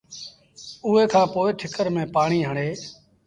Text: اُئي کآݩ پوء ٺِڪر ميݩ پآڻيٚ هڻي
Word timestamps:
اُئي 0.87 1.03
کآݩ 1.13 1.29
پوء 1.33 1.49
ٺِڪر 1.59 1.87
ميݩ 1.93 2.11
پآڻيٚ 2.13 2.47
هڻي 2.49 2.69